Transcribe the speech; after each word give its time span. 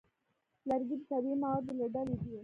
لرګی 0.67 0.95
د 0.99 1.03
طبیعي 1.09 1.35
موادو 1.43 1.71
له 1.79 1.85
ډلې 1.93 2.15
دی. 2.21 2.35